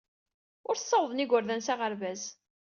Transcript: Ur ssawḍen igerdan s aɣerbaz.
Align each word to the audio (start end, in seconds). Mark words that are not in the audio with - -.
Ur 0.67 0.75
ssawḍen 0.77 1.23
igerdan 1.23 1.61
s 1.63 1.67
aɣerbaz. 1.73 2.23